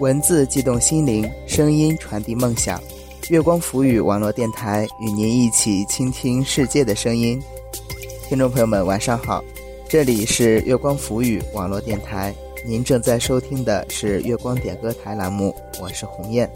[0.00, 2.82] 文字悸动心灵，声音传递梦想。
[3.28, 7.38] 月光浮语网络电台与您一起倾听世界的声音。
[8.26, 9.44] 听众朋友们，晚上好，
[9.86, 12.34] 这里是月光浮语网络电台，
[12.66, 16.50] 您正在收听的是月光点歌台栏目，我是鸿雁。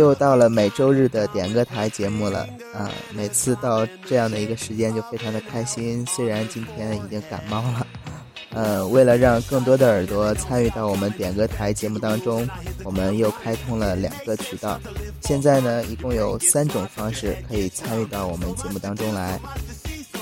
[0.00, 2.90] 又到了每周日的点歌台节目了啊！
[3.14, 6.04] 每次到这样的一个时间就非常的开心。
[6.06, 7.86] 虽然今天已经感冒了，
[8.54, 12.48] 呃，为了让更多的耳朵参与到我们点歌台节目当中，
[12.82, 14.80] 我们又开通了两个渠道。
[15.20, 19.38] 现在呢，一共有三种方式可以参与到我们节目当中来。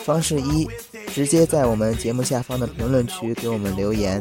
[0.05, 0.67] 方式一，
[1.15, 4.20] 直接在我们节目下方的评论区给我们留言。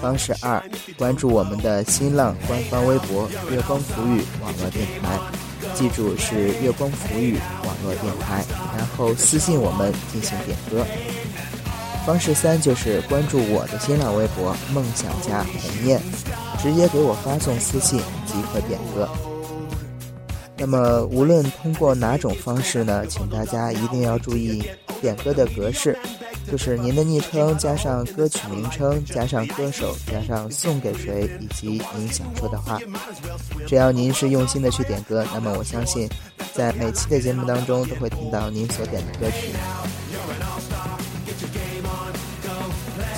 [0.00, 0.62] 方式二，
[0.96, 5.18] 关注我们的新浪官方微博“月光浮语网络电台”，
[5.74, 8.44] 记住是“月光浮语网络电台”，
[8.76, 10.86] 然后私信我们进行点歌。
[12.06, 16.00] 方式三就是关注我的新浪微博“梦想家红艳”，
[16.62, 19.08] 直接给我发送私信即可点歌。
[20.56, 24.62] 那么无论通过哪种方式呢，请大家一定要注意。
[25.00, 25.98] 点歌的格式，
[26.50, 32.78] 就是您的昵称加上歌曲名称加上歌手加上送给谁以及您想说的话。
[33.66, 36.08] 只要您是用心的去点歌，那么我相信，
[36.54, 39.48] 在每期的节目当中都会听到您所点的歌曲。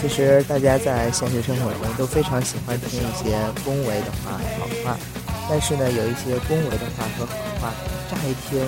[0.00, 4.98] 其实大家在现实生活中都非常喜欢听一些恭维的话、好话，
[5.50, 7.72] 但是呢，有一些恭维的话和好话，
[8.10, 8.60] 乍一听。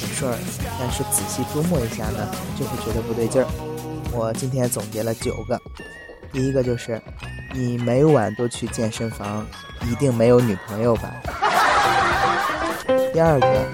[0.00, 0.38] 很顺，
[0.78, 3.48] 但是仔细琢磨一下呢，就会觉得不对劲儿。
[4.18, 5.62] 我今天总结了九个，
[6.32, 7.00] 第一个就是，
[7.54, 9.46] 你每晚都去健身房，
[9.88, 11.14] 一定没有女朋友吧？
[13.12, 13.64] 第二个，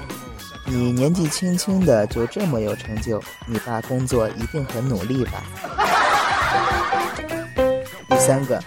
[0.66, 5.42] 你年纪轻轻的就这么有成就，你爸工作一定很努力吧？
[8.10, 8.62] 第三个，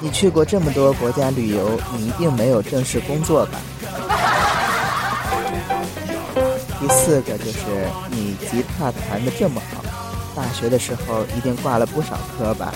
[0.00, 3.60] 你去过这么多国家旅游，你一定没有正式工作吧？
[6.80, 7.60] 第四个就是
[8.10, 9.81] 你吉他弹的这么好，
[10.34, 12.72] 大学的时候一定挂了不少科吧？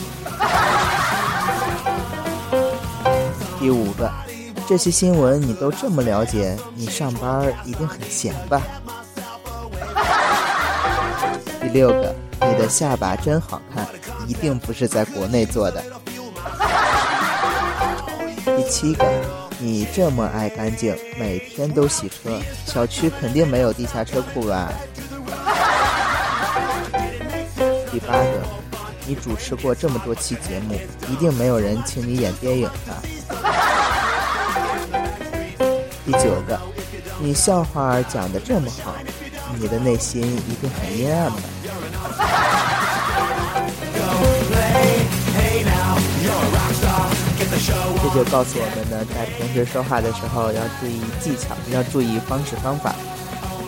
[3.59, 4.11] 第五个，
[4.69, 8.63] 这些新闻你都这么了解，你上班一定很闲吧？
[11.61, 13.87] 第六个，你的下巴真好看，
[14.27, 15.83] 一定不是在国内做的。
[18.45, 19.05] 第七个。
[19.59, 24.71] 你这么爱干净，每天都洗车，小区肯定没有地下车库吧？
[27.99, 28.43] 第八个，
[29.07, 30.79] 你主持过这么多期节目，
[31.11, 33.01] 一定没有人请你演电影吧？
[36.05, 36.61] 第九个，
[37.19, 38.95] 你笑话讲的这么好，
[39.59, 41.39] 你的内心一定很阴暗吧？
[48.03, 52.95] 这就告诉我们呢，在平时说话的时候要注意技巧，要注意方式方法。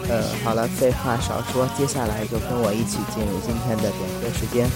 [0.08, 4.66] 呃，好了，废话少说，接下来就跟我一起进入今天的点歌时间。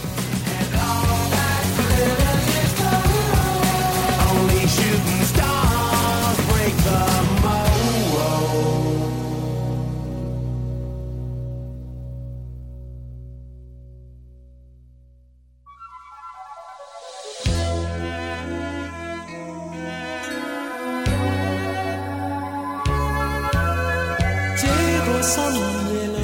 [25.34, 25.60] 深夜
[26.08, 26.16] 里，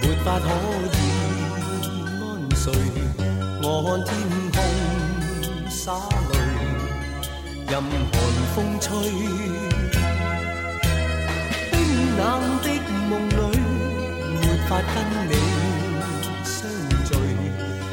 [0.00, 0.46] 没法可
[0.96, 0.98] 以
[2.18, 2.24] 安
[2.56, 2.64] 睡。
[3.62, 4.08] 我看天
[4.54, 4.56] 空
[5.68, 5.92] 洒
[6.32, 6.34] 泪，
[7.68, 8.12] 任寒
[8.54, 8.88] 风吹。
[11.70, 11.72] 冰
[12.16, 12.18] 冷
[12.62, 12.66] 的
[13.10, 13.38] 梦里，
[14.40, 14.96] 没法跟
[15.28, 15.30] 你
[16.42, 16.56] 相
[17.04, 17.08] 聚。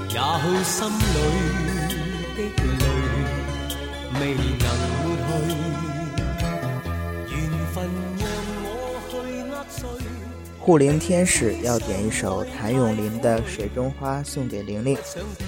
[0.07, 1.17] 也许心里
[2.37, 2.39] 的
[4.13, 4.56] 泪未。
[10.67, 14.97] 护林天使要点一首谭咏麟的《水中花》送给玲玲。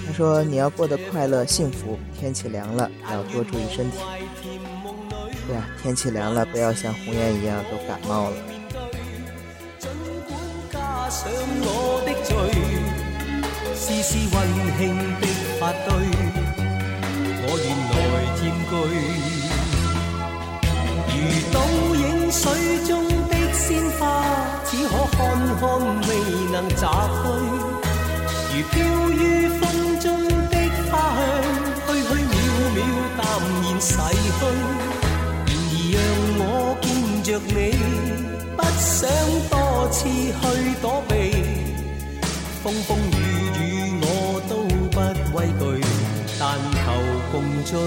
[0.06, 3.98] 他说：“你要过得快乐幸福，天气凉了要多注意身体。
[5.46, 8.36] 对呀，天气凉了，不要像红颜一样都感冒了。”
[23.70, 24.24] 鲜花
[24.64, 25.18] 只可看
[25.60, 25.62] 看
[26.08, 26.10] 未
[26.50, 27.22] 能摘去。
[28.50, 28.74] 如飘
[29.10, 29.62] 于风
[30.00, 30.10] 中
[30.50, 30.56] 的
[30.90, 32.36] 花香虚虚渺
[32.74, 32.78] 渺
[33.16, 33.20] 淡
[33.62, 33.94] 然逝
[34.38, 34.42] 去。
[35.46, 35.96] 然而让
[36.40, 36.42] 我
[36.82, 36.84] 见
[37.22, 37.58] 着你
[38.56, 38.98] 不想
[39.48, 39.54] 多
[39.92, 40.42] 次去
[40.82, 41.12] 躲避。
[42.64, 43.18] 风风雨
[43.60, 43.62] 雨
[44.02, 44.04] 我
[44.48, 44.52] 都
[44.90, 44.98] 不
[45.36, 45.62] 畏惧
[46.40, 46.82] 但求
[47.30, 47.34] 共
[47.64, 47.78] 醉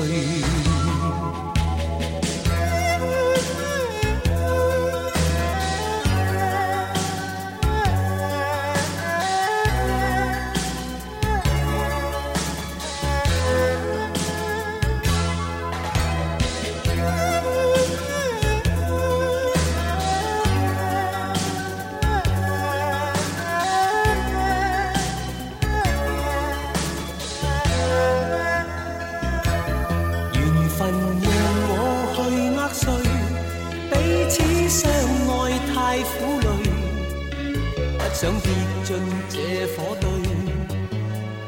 [38.23, 38.47] 想跌
[38.85, 38.95] 进
[39.27, 39.37] 这
[39.75, 40.07] 火堆，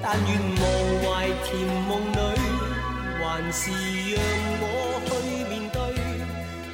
[0.04, 0.60] 但愿无
[1.06, 1.56] 怀甜
[1.88, 2.18] 梦里，
[3.18, 3.72] 还是
[4.12, 4.19] 让
[4.60, 4.63] 我
[5.06, 5.07] 去
[5.48, 5.80] 面对。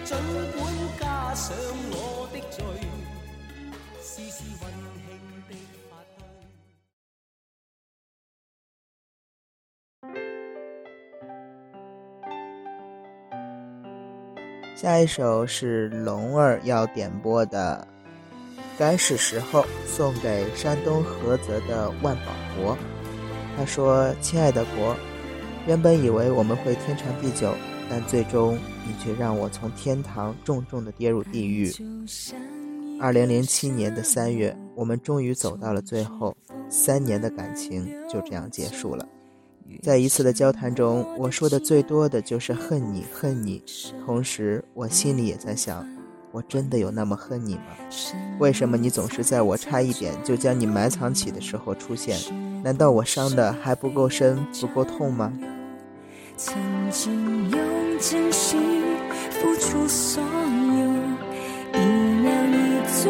[0.03, 0.09] 尽
[0.57, 0.59] 管
[0.99, 1.05] 加
[1.35, 1.53] 上
[1.91, 2.65] 我的罪，
[3.99, 4.73] 丝丝温
[5.05, 5.07] 馨
[5.47, 5.53] 的
[5.87, 6.19] 发堆。
[14.75, 17.87] 下一首是龙儿要点播的。
[18.81, 22.75] 该是时候送给山东菏泽的万宝国。
[23.55, 24.95] 他说：“亲爱的国，
[25.67, 27.53] 原本以为我们会天长地久，
[27.87, 28.57] 但最终
[28.87, 31.71] 你却让我从天堂重重的跌入地狱。”
[32.99, 36.35] 二零零七年的三月，我们终于走到了最后，
[36.67, 39.07] 三年的感情就这样结束了。
[39.83, 43.63] 在一次的交谈中，我说的最多的就是恨你，恨你。
[44.07, 45.87] 同时，我心里也在想。
[46.31, 47.63] 我真的有那么恨你吗？
[48.39, 52.17] 为什么你总是在我差一点就将你埋藏起的时候出现？
[52.63, 55.31] 难道我伤的还不够深、不够痛吗？
[56.37, 56.55] 曾
[56.89, 57.59] 经用
[57.99, 58.81] 真心
[59.29, 61.85] 付出所有，一
[62.21, 63.09] 秒已足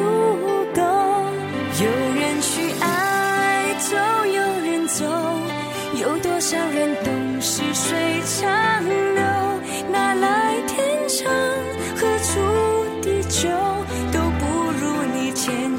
[0.74, 0.82] 够。
[1.80, 3.96] 有人去爱，就
[4.26, 5.06] 有人走，
[6.02, 6.91] 有多少人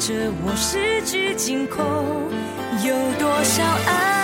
[0.04, 0.12] 着
[0.44, 1.80] 我十指紧扣，
[2.84, 4.21] 有多少爱？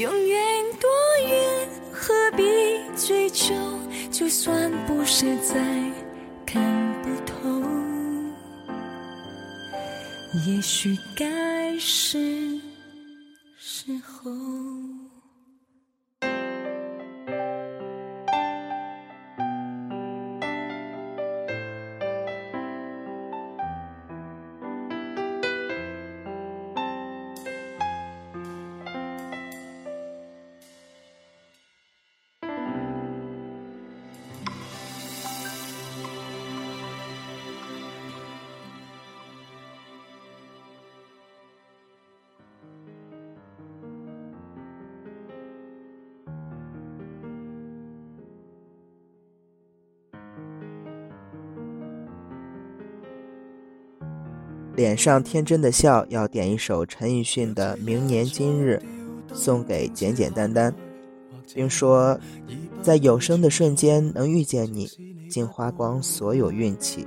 [0.00, 0.40] 永远
[0.80, 0.88] 多
[1.28, 2.42] 远，何必
[2.96, 3.52] 追求？
[4.10, 5.54] 就算不实在，
[6.46, 6.62] 看
[7.02, 7.62] 不透。
[10.46, 12.49] 也许该是。
[54.80, 58.82] 脸上天真的笑，要点一首陈奕迅的《明年今日》，
[59.34, 60.74] 送给简简单单，
[61.54, 62.18] 并说，
[62.80, 64.88] 在有生的瞬间能遇见你，
[65.28, 67.06] 竟花光所有运气。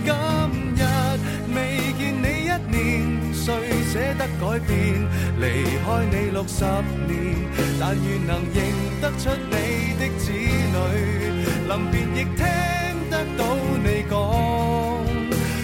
[3.91, 5.03] 舍得改变？
[5.41, 5.43] 离
[5.83, 7.11] 开你六十年，
[7.77, 8.57] 但愿能认
[9.01, 9.55] 得出你
[9.99, 10.37] 的子女。
[11.67, 12.39] 临别亦听
[13.09, 13.41] 得到
[13.83, 14.11] 你讲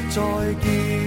[0.10, 0.16] 再
[0.62, 1.07] 见。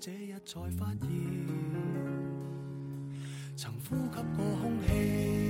[0.00, 1.10] 这日才发现。
[3.54, 5.49] 曾呼吸过空气。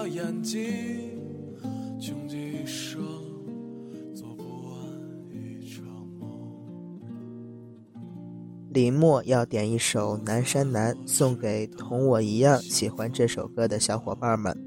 [8.73, 14.57] 林默要点一首《南山南》，送给同我一样喜欢这首歌的小伙伴们。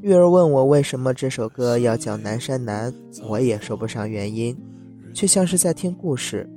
[0.00, 2.90] 玉儿问我为什么这首歌要叫《南山南》，
[3.28, 4.56] 我也说不上原因，
[5.12, 6.48] 却像是在听故事。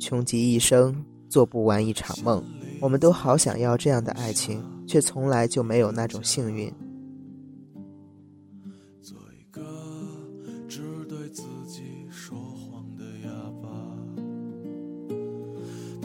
[0.00, 0.92] 穷极一生
[1.28, 2.42] 做不完一场梦，
[2.80, 6.68] 我们都好想要这样的爱情，却从来就没有那种幸运。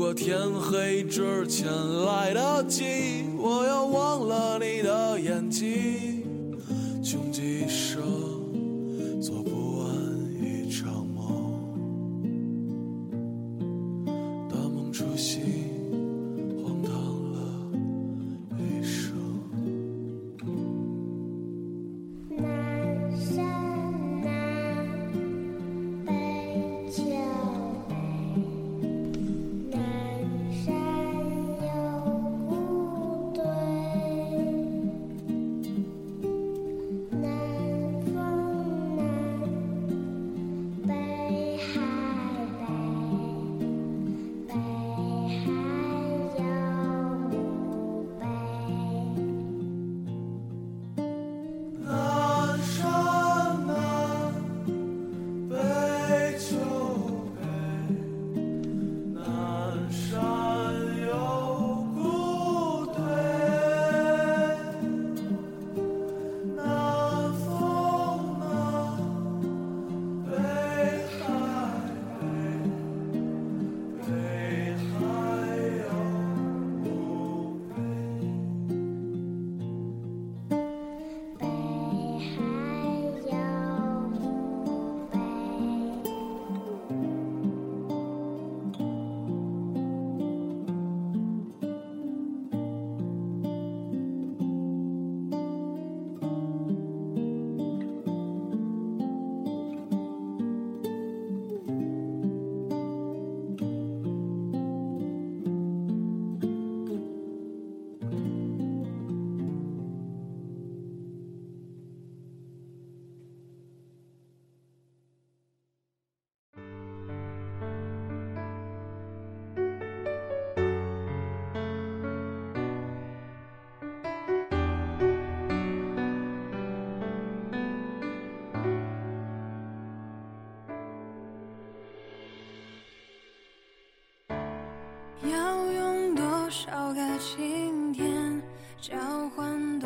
[0.00, 1.68] 如果天黑之前
[2.06, 6.19] 来得及，我要忘了你的眼睛，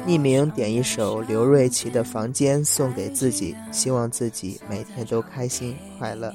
[0.07, 6.31] 匿名点一首刘瑞琦的《房间》送给自己，希望自己每天都开心快乐。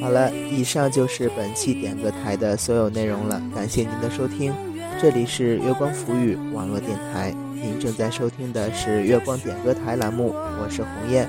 [0.00, 4.73] 好了，以上就是本期点歌台的所有内容了，感谢您的收听。
[5.04, 11.28] 这里是月光浮语网络电台，您正在收听的是月光点歌台栏目，我是鸿雁，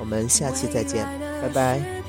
[0.00, 1.06] 我们下期再见，
[1.40, 2.01] 拜拜。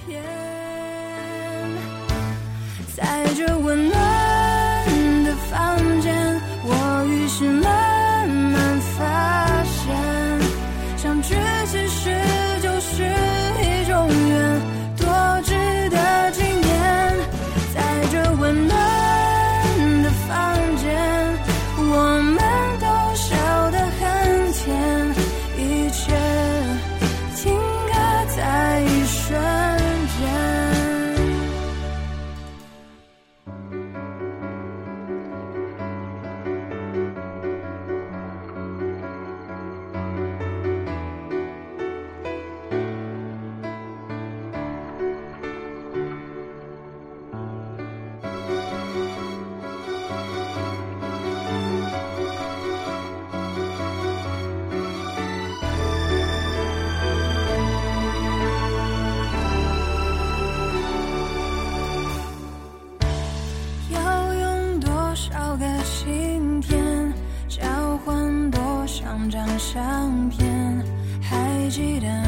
[71.73, 72.22] 记得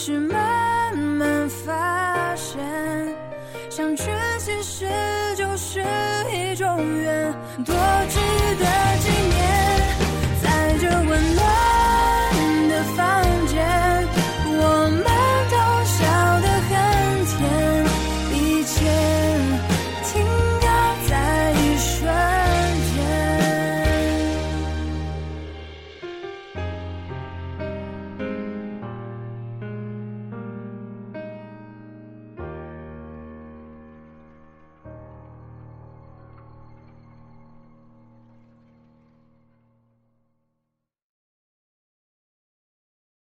[0.00, 2.56] 是慢慢发现
[3.68, 4.04] 相聚
[4.38, 4.86] 其实
[5.34, 5.80] 就是
[6.32, 7.34] 一种缘
[7.64, 7.74] 多
[8.08, 8.20] 值
[8.60, 8.87] 得。